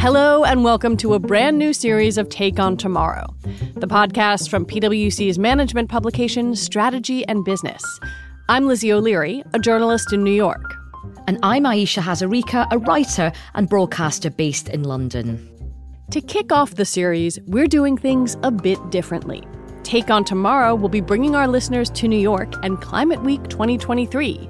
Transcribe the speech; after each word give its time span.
Hello, 0.00 0.44
and 0.44 0.64
welcome 0.64 0.96
to 0.96 1.12
a 1.12 1.18
brand 1.18 1.58
new 1.58 1.74
series 1.74 2.16
of 2.16 2.30
Take 2.30 2.58
on 2.58 2.78
Tomorrow, 2.78 3.34
the 3.74 3.86
podcast 3.86 4.48
from 4.48 4.64
PwC's 4.64 5.38
management 5.38 5.90
publication, 5.90 6.56
Strategy 6.56 7.22
and 7.28 7.44
Business. 7.44 7.84
I'm 8.48 8.66
Lizzie 8.66 8.94
O'Leary, 8.94 9.44
a 9.52 9.58
journalist 9.58 10.10
in 10.14 10.24
New 10.24 10.32
York. 10.32 10.74
And 11.26 11.38
I'm 11.42 11.66
Ayesha 11.66 12.00
Hazarika, 12.00 12.66
a 12.70 12.78
writer 12.78 13.30
and 13.52 13.68
broadcaster 13.68 14.30
based 14.30 14.70
in 14.70 14.84
London. 14.84 15.46
To 16.12 16.22
kick 16.22 16.50
off 16.50 16.76
the 16.76 16.86
series, 16.86 17.38
we're 17.46 17.66
doing 17.66 17.98
things 17.98 18.38
a 18.42 18.50
bit 18.50 18.78
differently. 18.88 19.46
Take 19.82 20.08
on 20.08 20.24
Tomorrow 20.24 20.76
will 20.76 20.88
be 20.88 21.02
bringing 21.02 21.36
our 21.36 21.46
listeners 21.46 21.90
to 21.90 22.08
New 22.08 22.18
York 22.18 22.54
and 22.62 22.80
Climate 22.80 23.22
Week 23.22 23.46
2023 23.50 24.48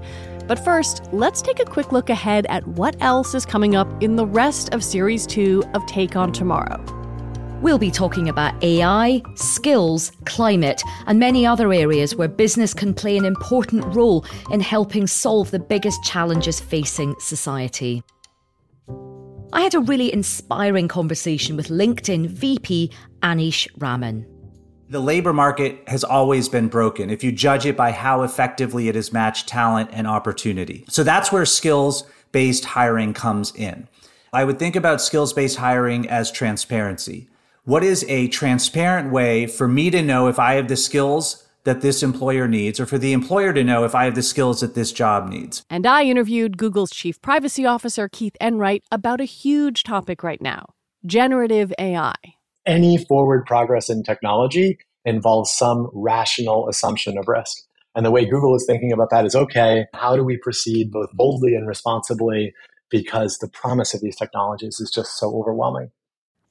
but 0.50 0.58
first, 0.58 1.04
let's 1.12 1.40
take 1.40 1.60
a 1.60 1.64
quick 1.64 1.92
look 1.92 2.10
ahead 2.10 2.44
at 2.48 2.66
what 2.66 2.96
else 3.00 3.36
is 3.36 3.46
coming 3.46 3.76
up 3.76 3.86
in 4.02 4.16
the 4.16 4.26
rest 4.26 4.74
of 4.74 4.82
Series 4.82 5.24
2 5.24 5.62
of 5.74 5.86
Take 5.86 6.16
on 6.16 6.32
Tomorrow. 6.32 6.84
We'll 7.62 7.78
be 7.78 7.92
talking 7.92 8.28
about 8.28 8.60
AI, 8.60 9.22
skills, 9.36 10.10
climate, 10.24 10.82
and 11.06 11.20
many 11.20 11.46
other 11.46 11.72
areas 11.72 12.16
where 12.16 12.26
business 12.26 12.74
can 12.74 12.94
play 12.94 13.16
an 13.16 13.24
important 13.24 13.94
role 13.94 14.26
in 14.50 14.58
helping 14.58 15.06
solve 15.06 15.52
the 15.52 15.60
biggest 15.60 16.02
challenges 16.02 16.58
facing 16.58 17.14
society. 17.20 18.02
I 19.52 19.60
had 19.60 19.76
a 19.76 19.80
really 19.80 20.12
inspiring 20.12 20.88
conversation 20.88 21.54
with 21.54 21.68
LinkedIn 21.68 22.26
VP 22.26 22.90
Aneesh 23.22 23.68
Raman. 23.78 24.26
The 24.90 24.98
labor 24.98 25.32
market 25.32 25.84
has 25.86 26.02
always 26.02 26.48
been 26.48 26.66
broken 26.66 27.10
if 27.10 27.22
you 27.22 27.30
judge 27.30 27.64
it 27.64 27.76
by 27.76 27.92
how 27.92 28.24
effectively 28.24 28.88
it 28.88 28.96
has 28.96 29.12
matched 29.12 29.46
talent 29.46 29.90
and 29.92 30.04
opportunity. 30.04 30.84
So 30.88 31.04
that's 31.04 31.30
where 31.30 31.46
skills 31.46 32.02
based 32.32 32.64
hiring 32.64 33.14
comes 33.14 33.54
in. 33.54 33.86
I 34.32 34.42
would 34.42 34.58
think 34.58 34.74
about 34.74 35.00
skills 35.00 35.32
based 35.32 35.58
hiring 35.58 36.08
as 36.08 36.32
transparency. 36.32 37.28
What 37.62 37.84
is 37.84 38.04
a 38.08 38.26
transparent 38.28 39.12
way 39.12 39.46
for 39.46 39.68
me 39.68 39.90
to 39.90 40.02
know 40.02 40.26
if 40.26 40.40
I 40.40 40.54
have 40.54 40.66
the 40.66 40.76
skills 40.76 41.46
that 41.62 41.82
this 41.82 42.02
employer 42.02 42.48
needs 42.48 42.80
or 42.80 42.86
for 42.86 42.98
the 42.98 43.12
employer 43.12 43.52
to 43.52 43.62
know 43.62 43.84
if 43.84 43.94
I 43.94 44.06
have 44.06 44.16
the 44.16 44.24
skills 44.24 44.60
that 44.60 44.74
this 44.74 44.90
job 44.90 45.28
needs? 45.28 45.64
And 45.70 45.86
I 45.86 46.02
interviewed 46.02 46.58
Google's 46.58 46.90
chief 46.90 47.22
privacy 47.22 47.64
officer, 47.64 48.08
Keith 48.08 48.36
Enright, 48.40 48.82
about 48.90 49.20
a 49.20 49.24
huge 49.24 49.84
topic 49.84 50.24
right 50.24 50.42
now 50.42 50.74
generative 51.06 51.72
AI 51.78 52.14
any 52.70 52.96
forward 52.96 53.44
progress 53.46 53.90
in 53.90 54.04
technology 54.04 54.78
involves 55.04 55.50
some 55.50 55.90
rational 55.92 56.68
assumption 56.68 57.18
of 57.18 57.26
risk. 57.26 57.56
And 57.96 58.06
the 58.06 58.12
way 58.12 58.24
Google 58.24 58.54
is 58.54 58.64
thinking 58.64 58.92
about 58.92 59.10
that 59.10 59.26
is 59.26 59.34
okay, 59.34 59.86
how 59.92 60.14
do 60.14 60.22
we 60.22 60.36
proceed 60.36 60.92
both 60.92 61.10
boldly 61.12 61.56
and 61.56 61.66
responsibly? 61.66 62.54
Because 62.88 63.38
the 63.38 63.48
promise 63.48 63.92
of 63.92 64.00
these 64.00 64.16
technologies 64.16 64.78
is 64.78 64.90
just 64.90 65.18
so 65.18 65.34
overwhelming. 65.34 65.90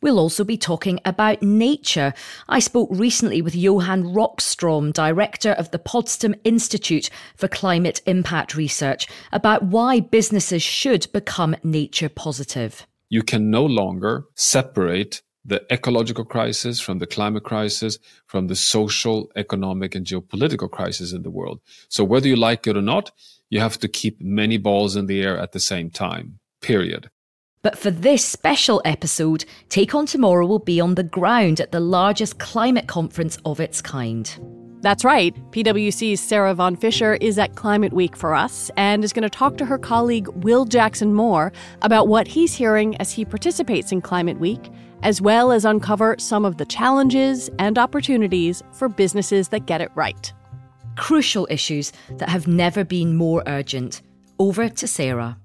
We'll 0.01 0.19
also 0.19 0.43
be 0.43 0.57
talking 0.57 0.99
about 1.03 1.41
nature. 1.41 2.13
I 2.47 2.59
spoke 2.59 2.89
recently 2.91 3.41
with 3.41 3.55
Johan 3.55 4.03
Rockstrom, 4.03 4.93
director 4.93 5.51
of 5.51 5.71
the 5.71 5.79
Potsdam 5.79 6.35
Institute 6.43 7.09
for 7.35 7.49
Climate 7.49 8.01
Impact 8.05 8.55
Research, 8.55 9.07
about 9.31 9.63
why 9.63 9.99
businesses 9.99 10.63
should 10.63 11.07
become 11.11 11.55
nature 11.63 12.09
positive. 12.09 12.87
You 13.09 13.23
can 13.23 13.49
no 13.49 13.65
longer 13.65 14.25
separate 14.35 15.21
the 15.45 15.65
ecological 15.71 16.25
crisis, 16.25 16.79
from 16.79 16.99
the 16.99 17.07
climate 17.07 17.43
crisis, 17.43 17.97
from 18.27 18.47
the 18.47 18.55
social, 18.55 19.31
economic, 19.35 19.95
and 19.95 20.05
geopolitical 20.05 20.69
crisis 20.69 21.13
in 21.13 21.23
the 21.23 21.29
world. 21.29 21.59
So 21.87 22.03
whether 22.03 22.27
you 22.27 22.35
like 22.35 22.67
it 22.67 22.77
or 22.77 22.81
not, 22.81 23.11
you 23.49 23.59
have 23.59 23.79
to 23.79 23.87
keep 23.87 24.21
many 24.21 24.57
balls 24.57 24.95
in 24.95 25.07
the 25.07 25.21
air 25.21 25.37
at 25.37 25.53
the 25.53 25.59
same 25.59 25.89
time, 25.89 26.39
period. 26.61 27.09
But 27.61 27.77
for 27.77 27.91
this 27.91 28.23
special 28.23 28.81
episode, 28.85 29.43
Take 29.67 29.93
On 29.93 30.05
Tomorrow 30.05 30.45
will 30.45 30.59
be 30.59 30.79
on 30.79 30.95
the 30.95 31.03
ground 31.03 31.59
at 31.59 31.71
the 31.71 31.79
largest 31.79 32.39
climate 32.39 32.87
conference 32.87 33.37
of 33.43 33.59
its 33.59 33.81
kind. 33.81 34.58
That's 34.81 35.03
right. 35.03 35.35
PwC's 35.51 36.21
Sarah 36.21 36.53
Von 36.53 36.75
Fisher 36.77 37.15
is 37.15 37.37
at 37.37 37.55
Climate 37.55 37.91
Week 37.91 38.15
for 38.15 38.33
us 38.33 38.71
and 38.77 39.03
is 39.03 39.11
going 39.11 39.23
to 39.23 39.29
talk 39.29 39.57
to 39.57 39.65
her 39.65 39.77
colleague 39.77 40.29
Will 40.29 40.63
Jackson 40.63 41.13
Moore 41.13 41.51
about 41.81 42.07
what 42.07 42.27
he's 42.27 42.53
hearing 42.53 42.95
as 42.97 43.11
he 43.11 43.25
participates 43.25 43.91
in 43.91 44.01
Climate 44.01 44.39
Week 44.39 44.71
as 45.03 45.21
well 45.21 45.51
as 45.51 45.65
uncover 45.65 46.15
some 46.17 46.45
of 46.45 46.57
the 46.57 46.65
challenges 46.65 47.49
and 47.59 47.77
opportunities 47.77 48.61
for 48.71 48.89
businesses 48.89 49.49
that 49.49 49.65
get 49.65 49.81
it 49.81 49.91
right. 49.95 50.31
Crucial 50.97 51.47
issues 51.49 51.91
that 52.17 52.29
have 52.29 52.47
never 52.47 52.83
been 52.83 53.15
more 53.15 53.43
urgent. 53.47 54.01
Over 54.39 54.69
to 54.69 54.87
Sarah. 54.87 55.37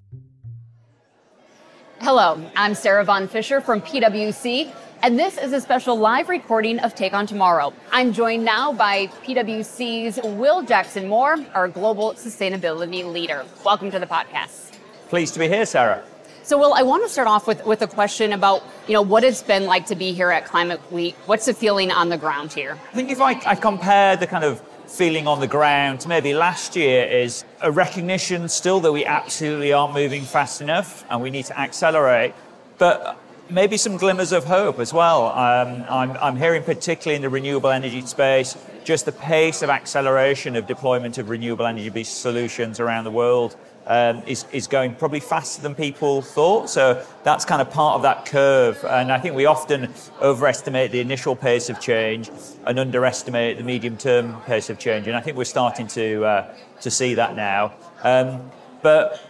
Hello, 2.00 2.40
I'm 2.56 2.74
Sarah 2.74 3.04
Von 3.04 3.28
Fisher 3.28 3.60
from 3.60 3.80
PwC, 3.80 4.70
and 5.04 5.18
this 5.18 5.36
is 5.36 5.52
a 5.52 5.60
special 5.60 5.98
live 5.98 6.30
recording 6.30 6.78
of 6.78 6.94
Take 6.94 7.12
on 7.12 7.26
Tomorrow. 7.26 7.74
I'm 7.92 8.10
joined 8.10 8.42
now 8.42 8.72
by 8.72 9.08
PwC's 9.22 10.18
Will 10.24 10.62
Jackson 10.62 11.08
Moore, 11.08 11.36
our 11.52 11.68
global 11.68 12.14
sustainability 12.14 13.04
leader. 13.04 13.44
Welcome 13.66 13.90
to 13.90 13.98
the 13.98 14.06
podcast. 14.06 14.78
Pleased 15.10 15.34
to 15.34 15.40
be 15.40 15.46
here, 15.46 15.66
Sarah. 15.66 16.02
So, 16.42 16.56
Will, 16.56 16.72
I 16.72 16.84
want 16.84 17.02
to 17.02 17.10
start 17.10 17.28
off 17.28 17.46
with, 17.46 17.66
with 17.66 17.82
a 17.82 17.86
question 17.86 18.32
about, 18.32 18.62
you 18.88 18.94
know, 18.94 19.02
what 19.02 19.24
it's 19.24 19.42
been 19.42 19.66
like 19.66 19.84
to 19.88 19.94
be 19.94 20.12
here 20.12 20.30
at 20.30 20.46
Climate 20.46 20.80
Week. 20.90 21.14
What's 21.26 21.44
the 21.44 21.52
feeling 21.52 21.90
on 21.90 22.08
the 22.08 22.16
ground 22.16 22.54
here? 22.54 22.78
I 22.90 22.94
think 22.94 23.10
if 23.10 23.20
I, 23.20 23.38
I 23.44 23.56
compare 23.56 24.16
the 24.16 24.26
kind 24.26 24.42
of 24.42 24.62
feeling 24.86 25.26
on 25.26 25.38
the 25.38 25.46
ground 25.46 26.00
to 26.00 26.08
maybe 26.08 26.32
last 26.32 26.76
year 26.76 27.04
is 27.04 27.44
a 27.60 27.70
recognition 27.70 28.48
still 28.48 28.80
that 28.80 28.92
we 28.92 29.04
absolutely 29.04 29.70
aren't 29.70 29.92
moving 29.92 30.22
fast 30.22 30.62
enough 30.62 31.04
and 31.10 31.20
we 31.20 31.28
need 31.28 31.44
to 31.44 31.60
accelerate. 31.60 32.32
But 32.78 33.18
maybe 33.50 33.76
some 33.76 33.96
glimmers 33.96 34.32
of 34.32 34.44
hope 34.44 34.78
as 34.78 34.92
well. 34.92 35.26
Um, 35.26 35.84
I'm, 35.88 36.16
I'm 36.18 36.36
hearing, 36.36 36.62
particularly 36.62 37.16
in 37.16 37.22
the 37.22 37.28
renewable 37.28 37.70
energy 37.70 38.00
space, 38.02 38.56
just 38.84 39.04
the 39.04 39.12
pace 39.12 39.62
of 39.62 39.70
acceleration 39.70 40.56
of 40.56 40.66
deployment 40.66 41.18
of 41.18 41.30
renewable 41.30 41.66
energy 41.66 42.04
solutions 42.04 42.80
around 42.80 43.04
the 43.04 43.10
world 43.10 43.56
um, 43.86 44.22
is, 44.26 44.46
is 44.52 44.66
going 44.66 44.94
probably 44.94 45.20
faster 45.20 45.60
than 45.62 45.74
people 45.74 46.22
thought. 46.22 46.70
So 46.70 47.04
that's 47.22 47.44
kind 47.44 47.60
of 47.60 47.70
part 47.70 47.96
of 47.96 48.02
that 48.02 48.26
curve. 48.26 48.82
And 48.84 49.12
I 49.12 49.18
think 49.18 49.34
we 49.34 49.46
often 49.46 49.92
overestimate 50.20 50.90
the 50.90 51.00
initial 51.00 51.36
pace 51.36 51.68
of 51.68 51.80
change 51.80 52.30
and 52.66 52.78
underestimate 52.78 53.58
the 53.58 53.64
medium 53.64 53.96
term 53.96 54.40
pace 54.42 54.70
of 54.70 54.78
change. 54.78 55.06
And 55.06 55.16
I 55.16 55.20
think 55.20 55.36
we're 55.36 55.44
starting 55.44 55.86
to, 55.88 56.24
uh, 56.24 56.54
to 56.80 56.90
see 56.90 57.14
that 57.14 57.36
now. 57.36 57.74
Um, 58.02 58.50
but 58.82 59.20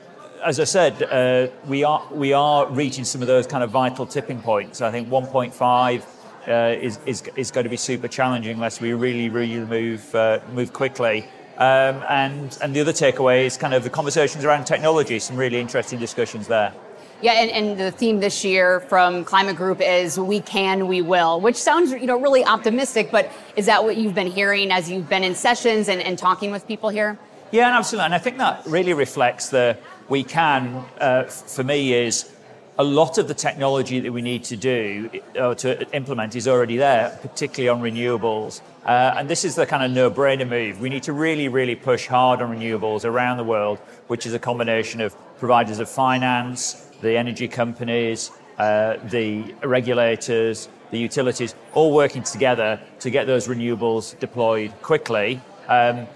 as 0.45 0.61
I 0.61 0.65
said, 0.65 1.03
uh, 1.03 1.49
we, 1.67 1.85
are, 1.85 2.07
we 2.13 2.35
are 2.35 2.67
reaching 2.69 3.05
some 3.05 3.23
of 3.23 3.29
those 3.29 3.47
kind 3.47 3.65
of 3.65 3.71
vital 3.71 4.07
tipping 4.07 4.41
points. 4.41 4.83
I 4.83 4.91
think 4.91 5.09
1.5 5.09 6.03
uh, 6.47 6.79
is, 6.79 6.99
is, 7.07 7.23
is 7.35 7.51
going 7.51 7.65
to 7.65 7.71
be 7.71 7.79
super 7.79 8.09
challenging 8.09 8.55
unless 8.55 8.81
we 8.81 8.93
really, 8.93 9.31
really 9.31 9.65
move, 9.65 10.15
uh, 10.15 10.41
move 10.53 10.73
quickly. 10.73 11.27
Um, 11.57 12.05
and, 12.11 12.59
and 12.61 12.77
the 12.77 12.81
other 12.81 12.93
takeaway 12.93 13.47
is 13.47 13.57
kind 13.57 13.73
of 13.73 13.85
the 13.85 13.91
conversations 13.91 14.45
around 14.45 14.67
technology, 14.67 15.19
some 15.19 15.37
really 15.37 15.59
interesting 15.59 15.99
discussions 15.99 16.47
there. 16.47 16.75
Yeah, 17.23 17.33
and, 17.35 17.51
and, 17.51 17.81
the 17.81 17.91
theme 17.91 18.21
this 18.21 18.45
year 18.45 18.81
from 18.81 19.25
Climate 19.25 19.57
Group 19.57 19.81
is 19.81 20.19
"We 20.19 20.41
can, 20.41 20.89
we 20.89 21.01
will," 21.01 21.41
which 21.41 21.57
sounds 21.57 21.93
you 21.93 22.07
know 22.07 22.21
really 22.21 22.45
optimistic. 22.45 23.11
But 23.11 23.31
is 23.57 23.65
that 23.67 23.83
what 23.83 23.97
you've 23.97 24.17
been 24.17 24.27
hearing 24.27 24.71
as 24.71 24.91
you've 24.91 25.09
been 25.09 25.25
in 25.25 25.35
sessions 25.35 25.89
and, 25.89 26.03
and 26.03 26.19
talking 26.19 26.51
with 26.51 26.67
people 26.67 26.91
here? 26.91 27.17
Yeah, 27.55 27.79
absolutely. 27.79 28.07
And 28.07 28.15
I 28.17 28.19
think 28.19 28.39
that 28.39 28.67
really 28.67 28.95
reflects 28.95 29.49
the 29.49 29.79
"we 30.09 30.25
can." 30.25 30.85
Uh, 30.99 31.23
for 31.23 31.63
me, 31.63 31.95
is 31.95 32.29
a 32.81 32.83
lot 32.83 33.17
of 33.17 33.29
the 33.29 33.35
technology 33.35 34.01
that 34.01 34.11
we 34.11 34.23
need 34.23 34.43
to 34.43 34.57
do 34.57 35.09
uh, 35.39 35.55
to 35.55 35.89
implement 35.95 36.35
is 36.35 36.49
already 36.49 36.77
there, 36.79 37.17
particularly 37.23 37.69
on 37.69 37.81
renewables. 37.81 38.61
Uh, 38.85 39.15
and 39.17 39.31
this 39.31 39.45
is 39.45 39.55
the 39.55 39.67
kind 39.67 39.85
of 39.85 39.93
no 39.93 40.11
brainer 40.11 40.49
move. 40.49 40.81
We 40.81 40.89
need 40.89 41.05
to 41.05 41.13
really, 41.13 41.47
really 41.47 41.77
push 41.77 42.09
hard 42.09 42.43
on 42.43 42.51
renewables 42.51 43.05
around 43.05 43.37
the 43.37 43.45
world, 43.45 43.79
which 44.09 44.27
is 44.27 44.35
a 44.35 44.41
combination 44.41 45.01
of 45.01 45.15
providers 45.39 45.79
of 45.79 45.89
finance, 45.89 46.91
the 47.03 47.17
energy 47.17 47.47
companies, 47.47 48.33
uh, 48.59 48.97
the 49.05 49.55
regulators, 49.63 50.69
the 50.91 50.99
utilities, 50.99 51.55
all 51.73 51.93
working 51.95 52.25
together 52.25 52.81
to 52.99 53.11
get 53.11 53.29
those 53.29 53.47
renewables 53.47 54.19
deployed 54.19 54.73
quickly. 54.83 55.41
Um, 55.69 56.09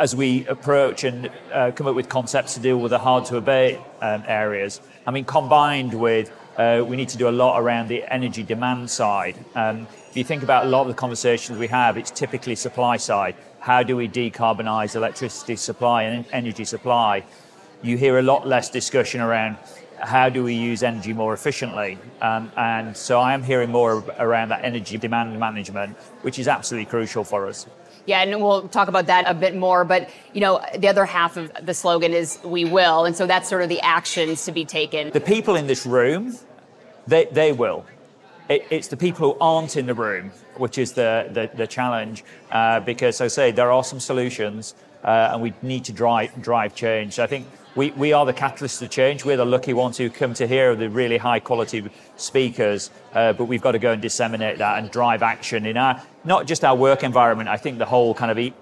as 0.00 0.16
we 0.16 0.46
approach 0.46 1.04
and 1.04 1.30
uh, 1.52 1.70
come 1.72 1.86
up 1.86 1.94
with 1.94 2.08
concepts 2.08 2.54
to 2.54 2.60
deal 2.60 2.78
with 2.78 2.88
the 2.88 2.98
hard 2.98 3.22
to 3.26 3.36
abate 3.36 3.78
um, 4.00 4.24
areas. 4.26 4.80
I 5.06 5.10
mean, 5.10 5.26
combined 5.26 5.92
with 5.92 6.32
uh, 6.56 6.82
we 6.86 6.96
need 6.96 7.10
to 7.10 7.18
do 7.18 7.28
a 7.28 7.36
lot 7.42 7.60
around 7.60 7.88
the 7.88 8.02
energy 8.10 8.42
demand 8.42 8.90
side. 8.90 9.36
Um, 9.54 9.86
if 10.08 10.16
you 10.16 10.24
think 10.24 10.42
about 10.42 10.64
a 10.64 10.68
lot 10.68 10.82
of 10.82 10.88
the 10.88 10.94
conversations 10.94 11.58
we 11.58 11.68
have, 11.68 11.98
it's 11.98 12.10
typically 12.10 12.54
supply 12.56 12.96
side. 12.96 13.36
How 13.60 13.82
do 13.82 13.94
we 13.94 14.08
decarbonize 14.08 14.96
electricity 14.96 15.56
supply 15.56 16.04
and 16.04 16.24
energy 16.32 16.64
supply? 16.64 17.22
You 17.82 17.98
hear 17.98 18.18
a 18.18 18.22
lot 18.22 18.48
less 18.48 18.70
discussion 18.70 19.20
around 19.20 19.58
how 20.00 20.28
do 20.28 20.42
we 20.42 20.54
use 20.54 20.82
energy 20.82 21.12
more 21.12 21.34
efficiently? 21.34 21.98
Um, 22.20 22.50
and 22.56 22.96
so 22.96 23.20
I 23.20 23.34
am 23.34 23.42
hearing 23.42 23.70
more 23.70 24.04
around 24.18 24.48
that 24.48 24.64
energy 24.64 24.98
demand 24.98 25.38
management, 25.38 25.96
which 26.22 26.38
is 26.38 26.48
absolutely 26.48 26.86
crucial 26.86 27.24
for 27.24 27.46
us. 27.46 27.66
Yeah, 28.06 28.22
and 28.22 28.42
we'll 28.42 28.68
talk 28.68 28.88
about 28.88 29.06
that 29.06 29.24
a 29.26 29.34
bit 29.34 29.54
more. 29.54 29.84
But 29.84 30.10
you 30.32 30.40
know, 30.40 30.64
the 30.78 30.88
other 30.88 31.04
half 31.04 31.36
of 31.36 31.52
the 31.62 31.74
slogan 31.74 32.12
is 32.12 32.38
"We 32.42 32.64
will," 32.64 33.04
and 33.04 33.14
so 33.14 33.26
that's 33.26 33.48
sort 33.48 33.62
of 33.62 33.68
the 33.68 33.80
actions 33.82 34.44
to 34.46 34.52
be 34.52 34.64
taken. 34.64 35.10
The 35.10 35.20
people 35.20 35.54
in 35.54 35.66
this 35.66 35.84
room 35.84 36.34
they, 37.06 37.26
they 37.26 37.52
will. 37.52 37.84
It, 38.48 38.66
it's 38.70 38.88
the 38.88 38.96
people 38.96 39.32
who 39.32 39.38
aren't 39.40 39.76
in 39.76 39.86
the 39.86 39.94
room, 39.94 40.32
which 40.56 40.78
is 40.78 40.92
the, 40.92 41.28
the, 41.32 41.50
the 41.56 41.66
challenge, 41.66 42.24
uh, 42.50 42.80
because 42.80 43.20
I 43.20 43.28
say, 43.28 43.50
there 43.50 43.70
are 43.70 43.84
some 43.84 44.00
solutions 44.00 44.74
uh, 45.04 45.30
and 45.32 45.42
we 45.42 45.54
need 45.62 45.84
to 45.86 45.92
drive, 45.92 46.30
drive 46.42 46.74
change. 46.74 47.18
I 47.18 47.26
think 47.26 47.46
we, 47.76 47.92
we 47.92 48.12
are 48.12 48.26
the 48.26 48.32
catalyst 48.32 48.82
of 48.82 48.90
change. 48.90 49.24
We're 49.24 49.36
the 49.36 49.44
lucky 49.44 49.72
ones 49.72 49.96
who 49.96 50.10
come 50.10 50.34
to 50.34 50.46
hear 50.46 50.74
the 50.74 50.90
really 50.90 51.18
high 51.18 51.38
quality 51.38 51.88
speakers, 52.16 52.90
uh, 53.14 53.32
but 53.32 53.44
we've 53.44 53.62
got 53.62 53.72
to 53.72 53.78
go 53.78 53.92
and 53.92 54.02
disseminate 54.02 54.58
that 54.58 54.78
and 54.78 54.90
drive 54.90 55.22
action 55.22 55.66
in 55.66 55.76
our 55.76 56.02
not 56.24 56.46
just 56.46 56.64
our 56.64 56.76
work 56.76 57.02
environment. 57.02 57.48
I 57.48 57.56
think 57.56 57.78
the 57.78 57.86
whole 57.86 58.14
kind 58.14 58.30
of 58.30 58.38
e- 58.38 58.52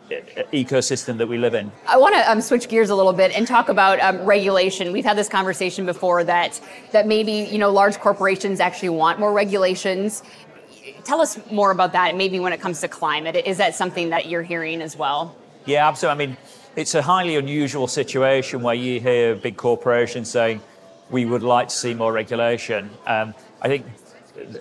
ecosystem 0.52 1.18
that 1.18 1.26
we 1.26 1.38
live 1.38 1.54
in. 1.54 1.72
I 1.86 1.96
want 1.96 2.14
to 2.14 2.30
um, 2.30 2.40
switch 2.40 2.68
gears 2.68 2.90
a 2.90 2.94
little 2.94 3.12
bit 3.12 3.32
and 3.32 3.46
talk 3.46 3.68
about 3.68 3.98
um, 4.00 4.24
regulation. 4.24 4.92
We've 4.92 5.04
had 5.04 5.18
this 5.18 5.28
conversation 5.28 5.84
before 5.84 6.22
that 6.24 6.60
that 6.92 7.06
maybe 7.06 7.48
you 7.50 7.58
know 7.58 7.70
large 7.70 7.98
corporations 7.98 8.60
actually 8.60 8.90
want 8.90 9.18
more 9.18 9.32
regulations. 9.32 10.22
Tell 11.04 11.20
us 11.20 11.38
more 11.50 11.70
about 11.70 11.92
that. 11.92 12.16
Maybe 12.16 12.38
when 12.38 12.52
it 12.52 12.60
comes 12.60 12.80
to 12.82 12.88
climate, 12.88 13.34
is 13.34 13.56
that 13.56 13.74
something 13.74 14.10
that 14.10 14.28
you're 14.28 14.42
hearing 14.42 14.80
as 14.82 14.96
well? 14.96 15.34
Yeah, 15.68 15.86
absolutely. 15.86 16.24
I 16.24 16.26
mean 16.26 16.36
it's 16.76 16.94
a 16.94 17.02
highly 17.02 17.36
unusual 17.36 17.88
situation 17.88 18.62
where 18.62 18.74
you 18.74 19.00
hear 19.00 19.34
big 19.34 19.56
corporations 19.56 20.30
saying, 20.30 20.62
we 21.10 21.24
would 21.24 21.42
like 21.42 21.68
to 21.68 21.74
see 21.74 21.92
more 21.92 22.12
regulation. 22.12 22.88
Um, 23.04 23.34
I 23.60 23.66
think 23.66 23.84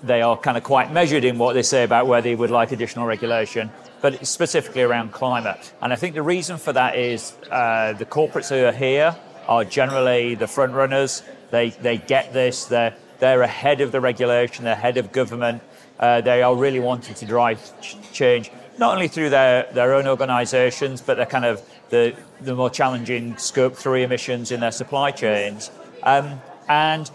they 0.01 0.23
are 0.23 0.35
kind 0.35 0.57
of 0.57 0.63
quite 0.63 0.91
measured 0.91 1.23
in 1.23 1.37
what 1.37 1.53
they 1.53 1.61
say 1.61 1.83
about 1.83 2.07
where 2.07 2.21
they 2.21 2.33
would 2.33 2.49
like 2.49 2.71
additional 2.71 3.05
regulation, 3.05 3.69
but 4.01 4.25
specifically 4.25 4.81
around 4.81 5.11
climate. 5.11 5.71
And 5.79 5.93
I 5.93 5.95
think 5.95 6.15
the 6.15 6.23
reason 6.23 6.57
for 6.57 6.73
that 6.73 6.95
is 6.95 7.33
uh, 7.51 7.93
the 7.93 8.05
corporates 8.05 8.49
who 8.49 8.65
are 8.65 8.71
here 8.71 9.15
are 9.47 9.63
generally 9.63 10.33
the 10.33 10.47
front 10.47 10.73
runners. 10.73 11.21
They, 11.51 11.69
they 11.69 11.99
get 11.99 12.33
this, 12.33 12.65
they're, 12.65 12.95
they're 13.19 13.43
ahead 13.43 13.79
of 13.81 13.91
the 13.91 14.01
regulation, 14.01 14.65
they're 14.65 14.73
ahead 14.73 14.97
of 14.97 15.11
government. 15.11 15.61
Uh, 15.99 16.21
they 16.21 16.41
are 16.41 16.55
really 16.55 16.79
wanting 16.79 17.13
to 17.13 17.25
drive 17.25 17.59
ch- 17.81 17.95
change, 18.11 18.51
not 18.77 18.93
only 18.93 19.07
through 19.07 19.29
their, 19.29 19.67
their 19.73 19.93
own 19.93 20.07
organizations, 20.07 21.01
but 21.01 21.17
they're 21.17 21.25
kind 21.25 21.45
of 21.45 21.61
the, 21.89 22.15
the 22.41 22.55
more 22.55 22.69
challenging 22.69 23.37
scope 23.37 23.75
three 23.75 24.03
emissions 24.03 24.51
in 24.51 24.59
their 24.59 24.71
supply 24.71 25.11
chains. 25.11 25.71
Um, 26.03 26.39
and 26.69 27.09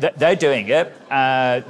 th- 0.00 0.14
they're 0.16 0.36
doing 0.36 0.68
it 0.68 0.92
uh, 1.10 1.62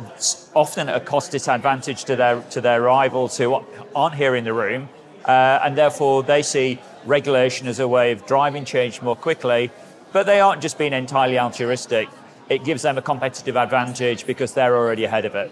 often 0.55 0.88
at 0.88 0.97
a 0.97 1.00
cost 1.00 1.32
disadvantage 1.32 2.05
to 2.05 2.17
their, 2.17 2.41
to 2.50 2.61
their 2.61 2.82
rivals 2.82 3.38
who 3.38 3.65
aren't 3.94 4.15
here 4.15 4.35
in 4.37 4.44
the 4.44 4.53
room. 4.53 4.88
Uh, 5.25 5.61
and 5.65 5.77
therefore, 5.77 6.23
they 6.23 6.43
see 6.43 6.79
regulation 7.06 7.67
as 7.67 7.81
a 7.81 7.88
way 7.88 8.12
of 8.12 8.27
driving 8.27 8.65
change 8.65 9.00
more 9.00 9.17
quickly. 9.17 9.70
But 10.12 10.27
they 10.27 10.41
aren't 10.41 10.61
just 10.61 10.77
being 10.79 10.93
entirely 10.93 11.38
altruistic. 11.38 12.09
It 12.49 12.62
gives 12.65 12.82
them 12.82 12.99
a 12.99 13.03
competitive 13.03 13.56
advantage 13.56 14.27
because 14.27 14.53
they're 14.53 14.77
already 14.77 15.05
ahead 15.05 15.25
of 15.25 15.35
it. 15.35 15.50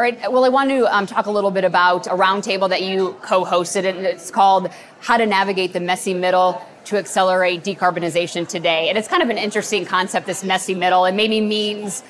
All 0.00 0.04
right. 0.04 0.32
Well, 0.32 0.46
I 0.46 0.48
want 0.48 0.70
to 0.70 0.86
um, 0.96 1.04
talk 1.04 1.26
a 1.26 1.30
little 1.30 1.50
bit 1.50 1.62
about 1.62 2.06
a 2.06 2.12
roundtable 2.12 2.70
that 2.70 2.80
you 2.80 3.18
co-hosted, 3.20 3.84
and 3.84 3.98
it's 3.98 4.30
called 4.30 4.70
"How 5.00 5.18
to 5.18 5.26
Navigate 5.26 5.74
the 5.74 5.80
Messy 5.80 6.14
Middle 6.14 6.58
to 6.86 6.96
Accelerate 6.96 7.62
Decarbonization 7.62 8.48
Today." 8.48 8.88
And 8.88 8.96
it's 8.96 9.08
kind 9.08 9.22
of 9.22 9.28
an 9.28 9.36
interesting 9.36 9.84
concept, 9.84 10.26
this 10.26 10.42
messy 10.42 10.74
middle. 10.74 11.04
It 11.04 11.14
maybe 11.14 11.42
means 11.42 12.02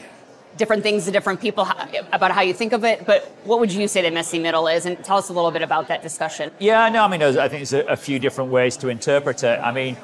different 0.56 0.84
things 0.84 1.06
to 1.06 1.10
different 1.10 1.40
people 1.40 1.66
about 2.12 2.30
how 2.30 2.42
you 2.42 2.54
think 2.54 2.72
of 2.72 2.84
it. 2.84 3.06
But 3.06 3.24
what 3.42 3.58
would 3.58 3.72
you 3.72 3.88
say 3.88 4.02
the 4.02 4.12
messy 4.12 4.38
middle 4.38 4.68
is? 4.68 4.86
And 4.86 4.96
tell 5.02 5.16
us 5.16 5.28
a 5.28 5.32
little 5.32 5.50
bit 5.50 5.62
about 5.62 5.88
that 5.88 6.00
discussion. 6.00 6.52
Yeah, 6.60 6.88
no, 6.90 7.02
I 7.02 7.08
mean, 7.08 7.20
I 7.20 7.48
think 7.48 7.68
there's 7.68 7.72
a, 7.88 7.96
few 7.96 8.20
different 8.20 8.52
ways 8.52 8.76
to 8.76 8.88
interpret 8.88 9.42
it. 9.42 9.58
I 9.58 9.72
mean, 9.72 9.96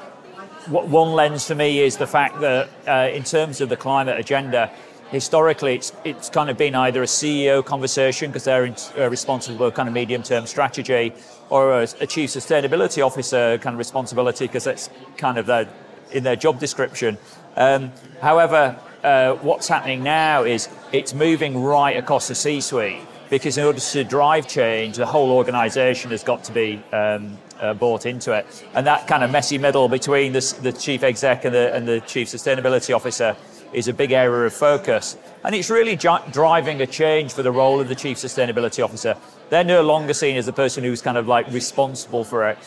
one 0.67 1.13
lens 1.13 1.47
for 1.47 1.55
me 1.55 1.79
is 1.79 1.95
the 1.95 2.07
fact 2.07 2.41
that 2.41 2.67
uh, 2.85 3.15
in 3.15 3.23
terms 3.23 3.61
of 3.61 3.69
the 3.69 3.77
climate 3.77 4.19
agenda 4.19 4.73
historically 5.11 5.75
it's, 5.75 5.93
it's 6.03 6.29
kind 6.29 6.49
of 6.49 6.57
been 6.57 6.75
either 6.75 7.01
a 7.01 7.05
CEO 7.05 7.63
conversation 7.63 8.29
because 8.29 8.43
they're 8.43 8.65
in, 8.65 8.75
uh, 8.97 9.09
responsible 9.09 9.57
for 9.57 9.75
kind 9.75 9.87
of 9.87 9.93
medium 9.93 10.23
term 10.23 10.45
strategy 10.45 11.13
or 11.49 11.81
a, 11.81 11.87
a, 12.01 12.07
chief 12.07 12.29
sustainability 12.29 13.05
officer 13.05 13.57
kind 13.59 13.73
of 13.73 13.77
responsibility 13.77 14.45
because 14.45 14.65
that's 14.65 14.89
kind 15.17 15.37
of 15.37 15.45
their, 15.45 15.67
in 16.11 16.23
their 16.23 16.35
job 16.35 16.59
description. 16.59 17.17
Um, 17.55 17.91
however, 18.21 18.79
uh, 19.03 19.35
what's 19.35 19.67
happening 19.67 20.03
now 20.03 20.43
is 20.43 20.67
it's 20.91 21.13
moving 21.13 21.63
right 21.63 21.95
across 21.95 22.27
the 22.27 22.35
C 22.35 22.61
suite 22.61 23.01
because 23.29 23.57
in 23.57 23.65
order 23.65 23.79
to 23.79 24.03
drive 24.03 24.47
change, 24.47 24.97
the 24.97 25.05
whole 25.05 25.31
organization 25.31 26.11
has 26.11 26.23
got 26.23 26.43
to 26.45 26.51
be 26.51 26.81
um, 26.91 27.37
uh, 27.59 27.73
bought 27.73 28.05
into 28.05 28.31
it. 28.33 28.45
And 28.73 28.87
that 28.87 29.07
kind 29.07 29.23
of 29.23 29.31
messy 29.31 29.57
middle 29.57 29.87
between 29.89 30.33
the, 30.33 30.57
the 30.61 30.71
chief 30.71 31.03
exec 31.03 31.45
and 31.45 31.53
the, 31.53 31.73
and 31.73 31.87
the 31.87 32.01
chief 32.01 32.29
sustainability 32.29 32.95
officer 32.95 33.35
is 33.73 33.87
a 33.87 33.93
big 33.93 34.11
area 34.11 34.45
of 34.45 34.53
focus. 34.53 35.17
And 35.43 35.55
it's 35.55 35.69
really 35.69 35.95
driving 35.95 36.81
a 36.81 36.87
change 36.87 37.33
for 37.33 37.43
the 37.43 37.51
role 37.51 37.79
of 37.79 37.87
the 37.87 37.95
Chief 37.95 38.17
Sustainability 38.17 38.83
Officer. 38.83 39.15
They're 39.49 39.63
no 39.63 39.81
longer 39.81 40.13
seen 40.13 40.35
as 40.37 40.45
the 40.45 40.53
person 40.53 40.83
who's 40.83 41.01
kind 41.01 41.17
of 41.17 41.27
like 41.27 41.49
responsible 41.51 42.23
for 42.23 42.49
it. 42.49 42.57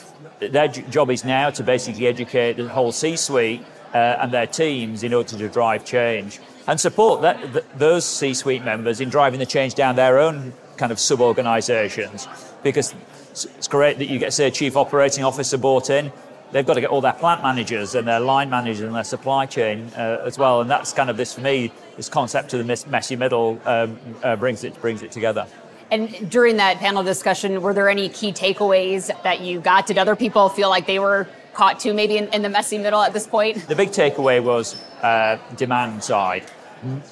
Their 0.40 0.68
job 0.68 1.10
is 1.10 1.24
now 1.24 1.50
to 1.50 1.62
basically 1.62 2.06
educate 2.06 2.54
the 2.54 2.68
whole 2.68 2.92
C 2.92 3.16
suite 3.16 3.62
uh, 3.92 4.16
and 4.20 4.32
their 4.32 4.46
teams 4.46 5.02
in 5.02 5.12
order 5.12 5.36
to 5.36 5.48
drive 5.48 5.84
change 5.84 6.40
and 6.66 6.78
support 6.80 7.22
that, 7.22 7.78
those 7.78 8.04
C 8.04 8.32
suite 8.32 8.64
members 8.64 9.00
in 9.00 9.08
driving 9.08 9.40
the 9.40 9.46
change 9.46 9.74
down 9.74 9.96
their 9.96 10.18
own 10.18 10.52
kind 10.76 10.92
of 10.92 10.98
sub 10.98 11.20
organizations. 11.20 12.28
Because 12.62 12.94
it's 13.32 13.68
great 13.68 13.98
that 13.98 14.06
you 14.06 14.18
get, 14.18 14.32
say, 14.32 14.46
a 14.46 14.50
chief 14.50 14.76
operating 14.76 15.24
officer 15.24 15.58
bought 15.58 15.90
in, 15.90 16.12
they've 16.52 16.66
got 16.66 16.74
to 16.74 16.80
get 16.80 16.90
all 16.90 17.00
their 17.00 17.12
plant 17.12 17.42
managers 17.42 17.94
and 17.94 18.06
their 18.06 18.20
line 18.20 18.50
managers 18.50 18.80
and 18.82 18.94
their 18.94 19.04
supply 19.04 19.46
chain 19.46 19.90
uh, 19.96 20.22
as 20.24 20.38
well. 20.38 20.60
And 20.60 20.70
that's 20.70 20.92
kind 20.92 21.10
of 21.10 21.16
this 21.16 21.34
for 21.34 21.40
me, 21.40 21.72
this 21.96 22.08
concept 22.08 22.52
of 22.54 22.66
the 22.66 22.86
messy 22.88 23.16
middle 23.16 23.60
um, 23.64 23.98
uh, 24.22 24.36
brings 24.36 24.64
it 24.64 24.80
brings 24.80 25.02
it 25.02 25.12
together. 25.12 25.46
And 25.90 26.30
during 26.30 26.56
that 26.58 26.76
panel 26.76 27.02
discussion, 27.02 27.60
were 27.62 27.74
there 27.74 27.88
any 27.88 28.08
key 28.08 28.32
takeaways 28.32 29.10
that 29.22 29.40
you 29.40 29.60
got? 29.60 29.86
Did 29.86 29.98
other 29.98 30.14
people 30.14 30.48
feel 30.48 30.68
like 30.68 30.86
they 30.86 31.00
were 31.00 31.26
caught 31.52 31.80
too, 31.80 31.92
maybe 31.92 32.16
in, 32.16 32.28
in 32.28 32.42
the 32.42 32.48
messy 32.48 32.78
middle 32.78 33.02
at 33.02 33.12
this 33.12 33.26
point? 33.26 33.66
The 33.66 33.74
big 33.74 33.90
takeaway 33.90 34.42
was 34.42 34.80
uh, 35.02 35.38
demand 35.56 36.04
side. 36.04 36.44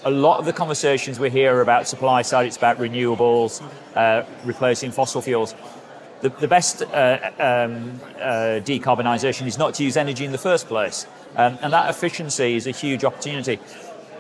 A 0.05 0.11
lot 0.11 0.39
of 0.39 0.47
the 0.47 0.53
conversations 0.53 1.21
we 1.21 1.29
hear 1.29 1.61
about 1.61 1.87
supply 1.87 2.23
side, 2.23 2.47
it's 2.47 2.57
about 2.57 2.79
renewables, 2.79 3.63
uh, 3.97 4.25
replacing 4.45 4.93
fossil 4.93 5.21
fuels 5.21 5.55
the, 6.21 6.31
the 6.31 6.49
best 6.49 6.83
uh, 6.83 7.31
um, 7.39 8.01
uh, 8.17 8.61
decarbonisation 8.65 9.47
is 9.47 9.59
not 9.59 9.75
to 9.75 9.85
use 9.85 9.97
energy 9.97 10.25
in 10.25 10.33
the 10.33 10.39
first 10.39 10.67
place. 10.67 11.07
Um, 11.37 11.59
and 11.63 11.73
that 11.73 11.89
efficiency 11.91 12.57
is 12.57 12.67
a 12.67 12.73
huge 12.73 13.05
opportunity. 13.05 13.61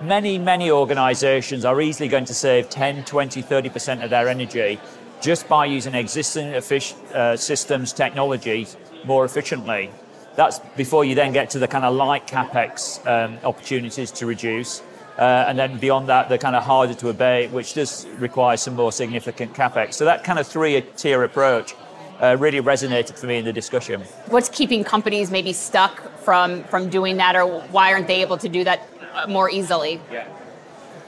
Many, 0.03 0.39
many 0.39 0.71
organisations 0.71 1.65
are 1.65 1.81
easily 1.81 2.09
going 2.09 2.27
to 2.27 2.35
save 2.35 2.71
10, 2.71 3.05
20, 3.05 3.43
30% 3.43 4.05
of 4.05 4.11
their 4.11 4.29
energy 4.29 4.79
just 5.21 5.49
by 5.49 5.67
using 5.67 5.95
existing 5.95 6.55
uh, 6.55 7.37
systems, 7.37 7.93
technology 7.93 8.69
more 9.05 9.25
efficiently. 9.25 9.91
That's 10.37 10.61
before 10.77 11.05
you 11.05 11.17
then 11.17 11.33
get 11.33 11.51
to 11.51 11.59
the 11.59 11.67
kind 11.67 11.85
of 11.85 11.97
light 11.97 12.29
capex 12.29 13.05
um, 13.09 13.39
opportunities 13.43 14.13
to 14.13 14.27
reduce. 14.27 14.83
Uh, 15.19 15.47
and 15.49 15.59
then 15.59 15.79
beyond 15.79 16.09
that, 16.09 16.29
the 16.29 16.39
kind 16.39 16.55
of 16.55 16.63
harder 16.63 16.95
to 16.95 17.09
abate, 17.09 17.51
which 17.51 17.75
does 17.75 18.07
require 18.19 18.57
some 18.57 18.77
more 18.77 18.93
significant 18.93 19.53
capex. 19.53 19.95
So 19.95 20.05
that 20.05 20.23
kind 20.23 20.39
of 20.39 20.47
three-tier 20.47 21.25
approach 21.25 21.75
uh, 22.21 22.37
really 22.39 22.61
resonated 22.61 23.19
for 23.19 23.27
me 23.27 23.39
in 23.39 23.45
the 23.45 23.53
discussion. 23.53 24.03
What's 24.29 24.49
keeping 24.49 24.85
companies 24.85 25.31
maybe 25.31 25.53
stuck 25.53 26.19
from 26.19 26.65
from 26.65 26.89
doing 26.89 27.17
that, 27.19 27.37
or 27.37 27.61
why 27.71 27.93
aren't 27.93 28.07
they 28.07 28.23
able 28.23 28.39
to 28.39 28.49
do 28.49 28.65
that 28.65 28.83
uh, 29.15 29.27
more 29.27 29.51
easily? 29.51 30.01
Yeah. 30.11 30.27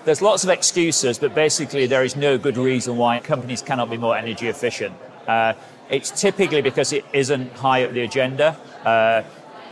There's 0.05 0.23
lots 0.23 0.45
of 0.45 0.51
excuses, 0.51 1.19
but 1.19 1.35
basically 1.35 1.87
there 1.87 2.05
is 2.05 2.17
no 2.17 2.39
good 2.39 2.57
reason 2.57 2.97
why 2.97 3.21
companies 3.21 3.61
cannot 3.61 3.91
be 3.91 3.99
more 3.99 4.17
energy 4.17 4.49
efficient. 4.49 4.95
Uh, 5.27 5.53
it's 5.91 6.11
typically 6.11 6.63
because 6.63 6.93
it 6.93 7.05
isn't 7.13 7.53
high 7.53 7.85
up 7.85 7.93
the 7.93 8.01
agenda. 8.01 8.57
Uh, 8.85 9.23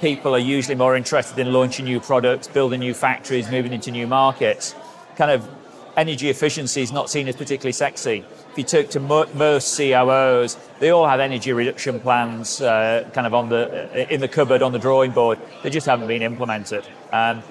people 0.00 0.34
are 0.34 0.38
usually 0.38 0.74
more 0.74 0.96
interested 0.96 1.38
in 1.38 1.52
launching 1.52 1.86
new 1.86 1.98
products, 1.98 2.46
building 2.46 2.80
new 2.80 2.92
factories, 2.92 3.50
moving 3.50 3.72
into 3.72 3.90
new 3.90 4.06
markets. 4.06 4.74
Kind 5.16 5.30
of 5.30 5.48
energy 5.96 6.28
efficiency 6.28 6.82
is 6.82 6.92
not 6.92 7.08
seen 7.08 7.26
as 7.26 7.34
particularly 7.34 7.72
sexy 7.72 8.24
you 8.58 8.64
took 8.64 8.90
to 8.90 9.00
most 9.00 9.76
COOs, 9.76 10.56
they 10.80 10.90
all 10.90 11.06
have 11.06 11.20
energy 11.20 11.52
reduction 11.52 12.00
plans 12.00 12.60
uh, 12.60 13.08
kind 13.12 13.26
of 13.26 13.32
on 13.32 13.48
the 13.48 13.88
uh, 13.94 14.06
in 14.10 14.20
the 14.20 14.28
cupboard 14.28 14.62
on 14.62 14.72
the 14.72 14.78
drawing 14.78 15.12
board. 15.12 15.38
They 15.62 15.70
just 15.70 15.86
haven't 15.86 16.08
been 16.08 16.22
implemented. 16.22 16.84
Um, 17.12 17.42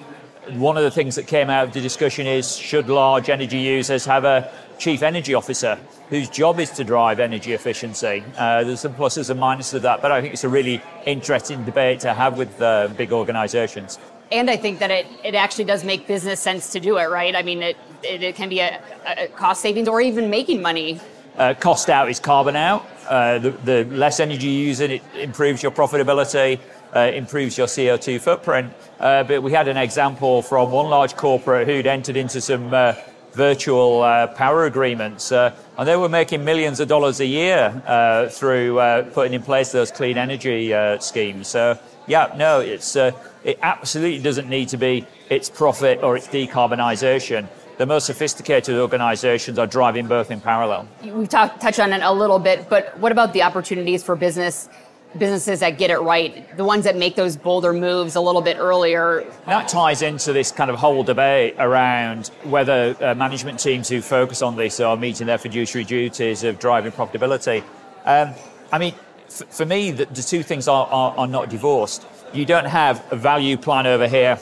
one 0.52 0.76
of 0.76 0.82
the 0.82 0.90
things 0.90 1.14
that 1.16 1.26
came 1.26 1.50
out 1.50 1.68
of 1.68 1.74
the 1.74 1.80
discussion 1.80 2.26
is 2.26 2.56
should 2.56 2.88
large 2.88 3.28
energy 3.28 3.58
users 3.58 4.04
have 4.06 4.24
a 4.24 4.50
chief 4.78 5.02
energy 5.02 5.34
officer 5.34 5.78
whose 6.08 6.28
job 6.28 6.58
is 6.58 6.70
to 6.70 6.84
drive 6.84 7.20
energy 7.20 7.52
efficiency? 7.52 8.24
Uh, 8.36 8.64
there's 8.64 8.80
some 8.80 8.94
pluses 8.94 9.28
and 9.28 9.38
minuses 9.38 9.74
of 9.74 9.82
that, 9.82 10.00
but 10.00 10.10
I 10.10 10.20
think 10.20 10.32
it's 10.32 10.44
a 10.44 10.48
really 10.48 10.80
interesting 11.04 11.64
debate 11.64 12.00
to 12.00 12.14
have 12.14 12.38
with 12.38 12.60
uh, 12.62 12.88
big 12.96 13.12
organizations. 13.12 13.98
And 14.30 14.50
I 14.50 14.56
think 14.56 14.78
that 14.80 14.90
it, 14.90 15.06
it 15.24 15.34
actually 15.34 15.64
does 15.64 15.84
make 15.84 16.06
business 16.06 16.40
sense 16.40 16.70
to 16.72 16.80
do 16.80 16.98
it, 16.98 17.06
right? 17.06 17.34
I 17.34 17.42
mean, 17.42 17.62
it, 17.62 17.76
it, 18.02 18.22
it 18.22 18.34
can 18.34 18.48
be 18.48 18.60
a, 18.60 18.80
a, 19.06 19.28
cost 19.28 19.62
savings 19.62 19.88
or 19.88 20.00
even 20.00 20.28
making 20.28 20.60
money. 20.60 21.00
Uh, 21.36 21.54
cost 21.54 21.88
out 21.88 22.10
is 22.10 22.20
carbon 22.20 22.56
out. 22.56 22.86
Uh, 23.08 23.38
the, 23.38 23.50
the, 23.50 23.84
less 23.84 24.20
energy 24.20 24.48
you 24.48 24.66
use, 24.66 24.80
it 24.80 25.02
improves 25.14 25.62
your 25.62 25.72
profitability, 25.72 26.60
uh, 26.94 27.10
improves 27.14 27.56
your 27.56 27.66
CO2 27.66 28.20
footprint. 28.20 28.72
Uh, 29.00 29.22
but 29.22 29.42
we 29.42 29.52
had 29.52 29.66
an 29.66 29.78
example 29.78 30.42
from 30.42 30.70
one 30.70 30.90
large 30.90 31.16
corporate 31.16 31.66
who'd 31.66 31.86
entered 31.86 32.16
into 32.16 32.40
some 32.40 32.74
uh, 32.74 32.94
virtual 33.32 34.02
uh, 34.02 34.26
power 34.28 34.64
agreements, 34.64 35.32
uh, 35.32 35.54
and 35.76 35.88
they 35.88 35.96
were 35.96 36.08
making 36.08 36.44
millions 36.44 36.80
of 36.80 36.88
dollars 36.88 37.20
a 37.20 37.26
year 37.26 37.82
uh, 37.86 38.28
through 38.28 38.78
uh, 38.78 39.02
putting 39.10 39.34
in 39.34 39.42
place 39.42 39.72
those 39.72 39.90
clean 39.90 40.18
energy 40.18 40.74
uh, 40.74 40.98
schemes. 40.98 41.48
So, 41.48 41.78
yeah, 42.06 42.34
no, 42.36 42.60
it's 42.60 42.96
uh, 42.96 43.12
it 43.44 43.58
absolutely 43.62 44.22
doesn't 44.22 44.48
need 44.48 44.68
to 44.70 44.76
be 44.76 45.06
its 45.30 45.48
profit 45.50 46.02
or 46.02 46.16
its 46.16 46.26
decarbonisation. 46.28 47.46
The 47.76 47.86
most 47.86 48.06
sophisticated 48.06 48.76
organisations 48.76 49.56
are 49.58 49.66
driving 49.66 50.08
both 50.08 50.32
in 50.32 50.40
parallel. 50.40 50.88
We've 51.02 51.28
talked 51.28 51.60
touched 51.60 51.78
on 51.78 51.92
it 51.92 52.02
a 52.02 52.12
little 52.12 52.40
bit, 52.40 52.68
but 52.68 52.98
what 52.98 53.12
about 53.12 53.32
the 53.32 53.42
opportunities 53.42 54.02
for 54.02 54.16
business? 54.16 54.68
Businesses 55.16 55.60
that 55.60 55.78
get 55.78 55.90
it 55.90 55.98
right, 55.98 56.56
the 56.56 56.64
ones 56.64 56.84
that 56.84 56.96
make 56.96 57.16
those 57.16 57.36
bolder 57.36 57.72
moves 57.72 58.16
a 58.16 58.20
little 58.20 58.42
bit 58.42 58.58
earlier. 58.58 59.24
That 59.46 59.68
ties 59.68 60.02
into 60.02 60.32
this 60.32 60.52
kind 60.52 60.70
of 60.70 60.76
whole 60.76 61.02
debate 61.02 61.54
around 61.58 62.28
whether 62.44 62.96
uh, 63.00 63.14
management 63.14 63.58
teams 63.58 63.88
who 63.88 64.02
focus 64.02 64.42
on 64.42 64.56
this 64.56 64.80
are 64.80 64.96
meeting 64.96 65.26
their 65.26 65.38
fiduciary 65.38 65.84
duties 65.84 66.44
of 66.44 66.58
driving 66.58 66.92
profitability. 66.92 67.62
Um, 68.04 68.34
I 68.70 68.78
mean, 68.78 68.94
f- 69.26 69.48
for 69.48 69.64
me, 69.64 69.92
the, 69.92 70.04
the, 70.06 70.22
two 70.22 70.42
things 70.42 70.68
are, 70.68 70.86
are, 70.86 71.16
are 71.16 71.26
not 71.26 71.48
divorced. 71.48 72.06
You 72.34 72.44
don't 72.44 72.66
have 72.66 73.04
a 73.10 73.16
value 73.16 73.56
plan 73.56 73.86
over 73.86 74.06
here 74.06 74.38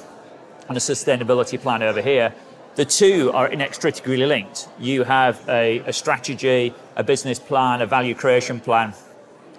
and 0.68 0.76
a 0.76 0.80
sustainability 0.80 1.60
plan 1.60 1.82
over 1.82 2.02
here. 2.02 2.34
The 2.74 2.84
two 2.84 3.30
are 3.32 3.48
inextricably 3.48 4.26
linked. 4.26 4.68
You 4.78 5.04
have 5.04 5.48
a, 5.48 5.78
a 5.78 5.92
strategy, 5.92 6.74
a 6.96 7.04
business 7.04 7.38
plan, 7.38 7.80
a 7.80 7.86
value 7.86 8.14
creation 8.14 8.60
plan 8.60 8.92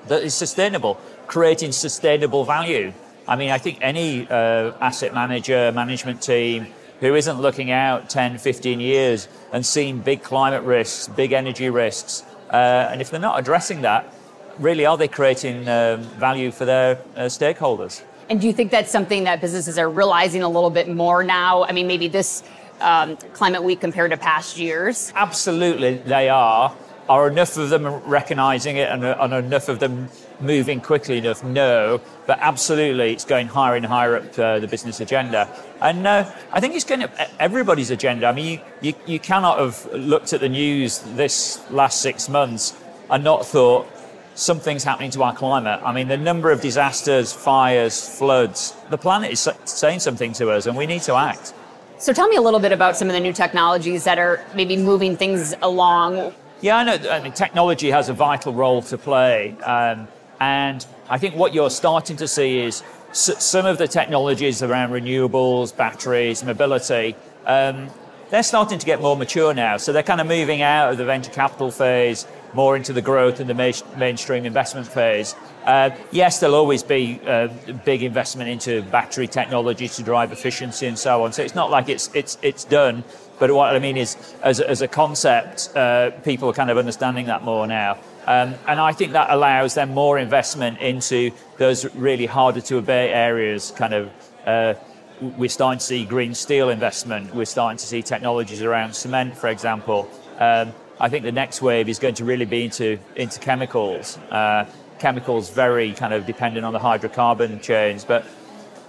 that 0.08 0.24
is 0.24 0.34
sustainable, 0.34 1.00
creating 1.28 1.72
sustainable 1.72 2.44
value. 2.44 2.94
I 3.28 3.36
mean, 3.36 3.52
I 3.52 3.58
think 3.58 3.80
any 3.82 4.28
uh, 4.30 4.74
asset 4.80 5.14
manager, 5.14 5.72
management 5.72 6.22
team 6.22 6.68
who 7.00 7.14
isn't 7.14 7.40
looking 7.40 7.72
out 7.72 8.10
10, 8.10 8.38
15 8.38 8.80
years 8.80 9.28
and 9.52 9.66
seeing 9.66 10.00
big 10.00 10.24
climate 10.24 10.64
risks, 10.64 11.08
big 11.08 11.32
energy 11.32 11.70
risks, 11.70 12.24
uh, 12.52 12.90
and 12.92 13.02
if 13.02 13.12
they're 13.12 13.20
not 13.20 13.40
addressing 13.40 13.82
that, 13.82 14.14
really 14.58 14.86
are 14.86 14.98
they 14.98 15.08
creating 15.08 15.68
um, 15.68 16.02
value 16.18 16.52
for 16.52 16.66
their 16.66 17.00
uh, 17.16 17.22
stakeholders? 17.26 18.02
And 18.30 18.42
do 18.42 18.48
you 18.48 18.54
think 18.54 18.72
that's 18.72 18.92
something 18.92 19.24
that 19.26 19.42
businesses 19.42 19.78
are 19.78 19.90
realizing 19.90 20.44
a 20.44 20.50
little 20.50 20.70
bit 20.70 20.90
more 20.90 21.24
now? 21.24 21.64
I 21.64 21.72
mean, 21.72 21.88
maybe 21.88 22.08
this 22.08 22.44
um, 22.82 23.18
climate 23.34 23.64
week 23.64 23.80
compared 23.80 24.12
to 24.12 24.18
past 24.18 24.58
years? 24.58 25.12
Absolutely, 25.16 25.96
they 25.96 26.30
are. 26.30 26.76
Are 27.10 27.30
enough 27.30 27.56
of 27.56 27.70
them 27.70 27.88
recognizing 28.06 28.76
it 28.78 28.90
and, 28.90 29.04
and 29.04 29.34
enough 29.34 29.70
of 29.70 29.80
them 29.80 30.10
moving 30.42 30.82
quickly 30.82 31.20
enough? 31.20 31.42
No, 31.44 32.02
but 32.26 32.38
absolutely 32.42 33.14
it's 33.14 33.24
going 33.24 33.48
higher 33.48 33.76
and 33.76 33.86
higher 33.86 34.18
up 34.18 34.38
uh, 34.38 34.60
the 34.60 34.68
business 34.68 35.00
agenda. 35.00 35.50
And 35.82 36.06
uh, 36.06 36.30
I 36.52 36.60
think 36.60 36.76
it's 36.76 36.84
going 36.84 37.04
up 37.04 37.12
everybody's 37.40 37.92
agenda. 37.92 38.28
I 38.28 38.34
mean, 38.34 38.60
you, 38.82 38.90
you, 38.90 38.94
you 39.06 39.20
cannot 39.20 39.60
have 39.60 39.88
looked 39.94 40.34
at 40.34 40.42
the 40.42 40.50
news 40.50 41.00
this 41.16 41.64
last 41.72 42.02
six 42.02 42.28
months 42.28 42.76
and 43.10 43.24
not 43.24 43.46
thought 43.46 43.88
something's 44.36 44.84
happening 44.84 45.12
to 45.12 45.24
our 45.24 45.34
climate. 45.34 45.80
I 45.84 45.94
mean, 45.94 46.10
the 46.10 46.18
number 46.18 46.52
of 46.52 46.62
disasters, 46.62 47.32
fires, 47.32 48.18
floods, 48.18 48.76
the 48.90 48.98
planet 48.98 49.32
is 49.32 49.50
saying 49.66 50.02
something 50.02 50.34
to 50.34 50.52
us 50.52 50.66
and 50.66 50.76
we 50.76 50.86
need 50.86 51.04
to 51.04 51.16
act. 51.16 51.54
So 52.00 52.14
tell 52.14 52.28
me 52.28 52.36
a 52.36 52.42
little 52.42 52.60
bit 52.60 52.72
about 52.72 52.96
some 52.96 53.08
of 53.08 53.14
the 53.14 53.20
new 53.20 53.34
technologies 53.34 54.04
that 54.04 54.20
are 54.20 54.46
maybe 54.54 54.78
moving 54.78 55.18
things 55.18 55.56
along. 55.62 56.34
Yeah, 56.62 56.78
I 56.78 56.84
know. 56.84 57.10
I 57.10 57.22
mean, 57.22 57.34
technology 57.34 57.92
has 57.92 58.10
a 58.10 58.14
vital 58.14 58.54
role 58.54 58.82
to 58.84 58.98
play. 58.98 59.56
Um, 59.64 60.08
and 60.40 60.86
I 61.10 61.18
think 61.18 61.36
what 61.36 61.54
you're 61.54 61.70
starting 61.70 62.18
to 62.18 62.28
see 62.28 62.60
is 62.60 62.84
s- 63.12 63.44
some 63.44 63.66
of 63.66 63.78
the 63.78 63.88
technologies 63.88 64.64
around 64.64 64.90
renewables, 64.92 65.76
batteries, 65.76 66.44
mobility, 66.44 67.16
um, 67.46 67.90
they're 68.30 68.44
starting 68.44 68.78
to 68.78 68.86
get 68.86 69.02
more 69.02 69.16
mature 69.16 69.54
now. 69.54 69.78
So 69.78 69.94
they're 69.94 70.04
kind 70.04 70.20
of 70.20 70.28
moving 70.28 70.62
out 70.62 70.92
of 70.92 70.98
the 70.98 71.06
venture 71.06 71.32
capital 71.32 71.72
phase 71.72 72.28
more 72.54 72.76
into 72.76 72.92
the 72.92 73.02
growth 73.02 73.40
and 73.40 73.50
the 73.50 73.54
ma- 73.54 73.98
mainstream 73.98 74.46
investment 74.46 74.86
phase. 74.88 75.34
Uh, 75.66 75.92
yes, 76.12 76.40
there'll 76.40 76.56
always 76.56 76.84
be 76.84 77.22
uh, 77.26 77.48
big 77.86 78.04
investment 78.04 78.50
into 78.50 78.82
battery 78.84 79.28
technology 79.28 79.88
to 79.88 80.04
drive 80.04 80.32
efficiency 80.34 80.88
and 80.88 81.00
so 81.00 81.24
on. 81.24 81.32
So 81.32 81.42
it's 81.44 81.56
not 81.56 81.70
like 81.72 81.88
it's 81.88 82.10
it's 82.14 82.38
it's 82.42 82.64
done. 82.66 83.04
But 83.40 83.52
what 83.52 83.76
I 83.76 83.80
mean 83.80 83.98
is, 83.98 84.18
as, 84.42 84.60
as 84.60 84.82
a 84.82 84.88
concept, 84.88 85.76
uh, 85.76 86.12
people 86.24 86.50
are 86.50 86.54
kind 86.54 86.70
of 86.70 86.78
understanding 86.78 87.28
that 87.28 87.44
more 87.44 87.68
now. 87.68 87.98
Um, 88.26 88.56
and 88.68 88.80
I 88.80 88.92
think 88.92 89.14
that 89.14 89.30
allows 89.30 89.74
them 89.76 89.94
more 89.94 90.18
investment 90.18 90.80
into 90.80 91.32
those 91.58 91.94
really 91.96 92.26
harder 92.26 92.62
to 92.62 92.78
abate 92.78 93.12
areas. 93.14 93.72
Kind 93.72 93.94
of, 93.94 94.12
uh, 94.46 94.74
we're 95.22 95.50
starting 95.50 95.80
to 95.80 95.86
see 95.86 96.04
green 96.04 96.34
steel 96.34 96.70
investment. 96.70 97.34
We're 97.34 97.46
starting 97.46 97.78
to 97.78 97.86
see 97.86 98.02
technologies 98.02 98.62
around 98.64 98.94
cement, 98.94 99.38
for 99.38 99.48
example. 99.48 100.10
Um, 100.40 100.74
I 101.00 101.10
think 101.10 101.24
the 101.24 101.32
next 101.32 101.62
wave 101.62 101.90
is 101.90 102.00
going 102.00 102.16
to 102.16 102.26
really 102.26 102.46
be 102.46 102.66
into 102.66 102.98
into 103.16 103.40
chemicals. 103.40 104.18
Uh, 104.32 104.66
chemicals 105.00 105.50
very 105.52 105.94
kind 105.94 106.14
of 106.14 106.26
dependent 106.26 106.66
on 106.66 106.74
the 106.74 106.80
hydrocarbon 106.80 107.62
chains, 107.62 108.04
but 108.04 108.26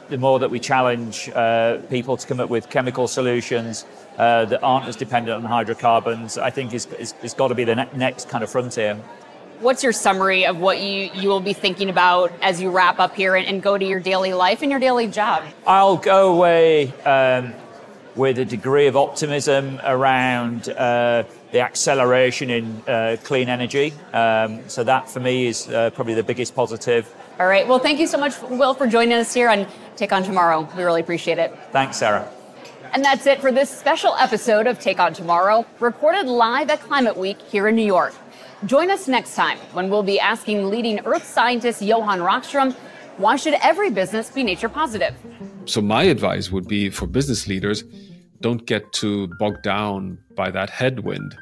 the 0.09 0.17
more 0.17 0.38
that 0.38 0.50
we 0.50 0.59
challenge 0.59 1.28
uh, 1.35 1.76
people 1.90 2.17
to 2.17 2.26
come 2.26 2.40
up 2.40 2.49
with 2.49 2.71
chemical 2.71 3.07
solutions 3.07 3.85
uh, 4.19 4.45
that 4.47 4.63
aren't 4.63 4.87
as 4.87 4.97
dependent 4.97 5.37
on 5.37 5.45
hydrocarbons, 5.45 6.37
I 6.39 6.51
think 6.51 6.75
is, 6.75 6.87
is, 6.99 7.15
is 7.23 7.35
got 7.35 7.49
to 7.49 7.55
be 7.55 7.65
the 7.65 7.77
ne- 7.77 7.89
next 7.95 8.29
kind 8.29 8.45
of 8.45 8.51
frontier. 8.51 8.97
What's 9.61 9.83
your 9.83 9.93
summary 9.93 10.47
of 10.47 10.59
what 10.59 10.81
you, 10.81 11.11
you 11.15 11.29
will 11.29 11.41
be 11.41 11.53
thinking 11.53 11.91
about 11.91 12.33
as 12.43 12.61
you 12.61 12.71
wrap 12.71 13.01
up 13.01 13.15
here 13.15 13.35
and, 13.35 13.47
and 13.47 13.63
go 13.63 13.77
to 13.79 13.85
your 13.85 14.01
daily 14.01 14.33
life 14.33 14.63
and 14.63 14.71
your 14.71 14.81
daily 14.81 15.09
job? 15.09 15.45
I'll 15.67 15.97
go 15.97 16.33
away 16.35 16.93
um, 17.03 17.55
with 18.15 18.39
a 18.39 18.45
degree 18.45 18.87
of 18.87 18.97
optimism 18.97 19.81
around 19.85 20.69
uh, 20.69 21.25
the 21.51 21.61
acceleration 21.61 22.51
in 22.51 22.83
uh, 22.87 23.17
clean 23.25 23.49
energy. 23.49 23.93
Um, 24.13 24.69
so 24.69 24.85
that 24.85 25.09
for 25.09 25.21
me 25.21 25.47
is 25.47 25.69
uh, 25.69 25.91
probably 25.91 26.15
the 26.15 26.23
biggest 26.23 26.55
positive. 26.55 27.13
All 27.41 27.47
right. 27.47 27.67
Well, 27.67 27.79
thank 27.79 28.01
you 28.01 28.07
so 28.07 28.19
much, 28.19 28.41
Will, 28.43 28.75
for 28.75 28.87
joining 28.87 29.15
us 29.15 29.33
here 29.33 29.49
on 29.49 29.67
Take 29.97 30.13
On 30.13 30.23
Tomorrow. 30.23 30.69
We 30.77 30.83
really 30.83 31.01
appreciate 31.01 31.39
it. 31.39 31.57
Thanks, 31.73 31.97
Sarah. 31.97 32.29
And 32.99 33.05
that's 33.05 33.28
it 33.28 33.40
for 33.40 33.52
this 33.52 33.71
special 33.71 34.17
episode 34.17 34.67
of 34.67 34.81
Take 34.81 34.99
On 34.99 35.12
Tomorrow, 35.12 35.64
recorded 35.78 36.26
live 36.26 36.69
at 36.69 36.81
Climate 36.81 37.17
Week 37.17 37.40
here 37.40 37.69
in 37.69 37.76
New 37.76 37.87
York. 37.87 38.12
Join 38.67 38.90
us 38.90 39.07
next 39.07 39.37
time 39.37 39.57
when 39.73 39.88
we'll 39.88 40.02
be 40.02 40.19
asking 40.19 40.69
leading 40.69 40.99
Earth 41.07 41.23
scientist 41.23 41.81
Johan 41.81 42.19
Rockström 42.19 42.75
why 43.19 43.37
should 43.37 43.55
every 43.62 43.90
business 43.90 44.33
be 44.33 44.43
nature 44.43 44.69
positive? 44.69 45.14
So, 45.64 45.81
my 45.81 46.02
advice 46.02 46.50
would 46.50 46.67
be 46.67 46.90
for 46.90 47.07
business 47.07 47.47
leaders 47.47 47.85
don't 48.40 48.67
get 48.67 48.93
too 48.93 49.28
bogged 49.38 49.62
down 49.62 50.19
by 50.35 50.50
that 50.50 50.69
headwind. 50.69 51.37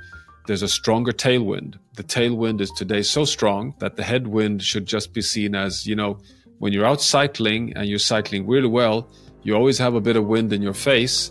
There's 0.47 0.63
a 0.63 0.69
stronger 0.69 1.13
tailwind. 1.13 1.79
The 1.95 2.05
tailwind 2.05 2.61
is 2.61 2.71
today 2.73 3.01
so 3.01 3.25
strong 3.25 3.75
that 3.79 3.97
the 3.97 4.03
headwind 4.03 4.63
should 4.63 4.85
just 4.85 5.15
be 5.15 5.23
seen 5.23 5.55
as, 5.55 5.87
you 5.87 5.97
know, 5.97 6.19
when 6.59 6.75
you're 6.75 6.85
out 6.85 7.01
cycling 7.01 7.73
and 7.77 7.89
you're 7.89 7.99
cycling 7.99 8.47
really 8.47 8.69
well, 8.69 9.09
you 9.43 9.55
always 9.55 9.79
have 9.79 9.95
a 9.95 10.03
bit 10.03 10.17
of 10.17 10.27
wind 10.27 10.53
in 10.53 10.61
your 10.61 10.75
face, 10.75 11.31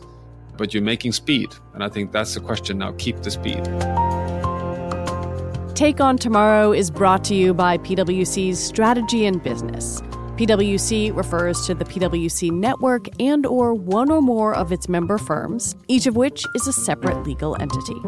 but 0.57 0.73
you're 0.73 0.83
making 0.83 1.13
speed. 1.13 1.55
And 1.73 1.83
I 1.83 1.89
think 1.89 2.11
that's 2.11 2.33
the 2.33 2.39
question 2.39 2.77
now 2.77 2.93
keep 2.97 3.21
the 3.21 3.31
speed. 3.31 3.63
Take 5.75 5.99
On 5.99 6.17
Tomorrow 6.17 6.71
is 6.71 6.89
brought 6.89 7.23
to 7.25 7.35
you 7.35 7.53
by 7.53 7.77
PwC's 7.77 8.59
Strategy 8.63 9.25
and 9.25 9.43
Business. 9.43 10.01
PwC 10.37 11.15
refers 11.15 11.65
to 11.65 11.73
the 11.73 11.85
PwC 11.85 12.51
network 12.51 13.07
and 13.21 13.45
or 13.45 13.73
one 13.73 14.11
or 14.11 14.21
more 14.21 14.53
of 14.53 14.71
its 14.71 14.89
member 14.89 15.17
firms, 15.17 15.75
each 15.87 16.07
of 16.07 16.15
which 16.15 16.45
is 16.55 16.67
a 16.67 16.73
separate 16.73 17.25
legal 17.25 17.55
entity. 17.61 18.01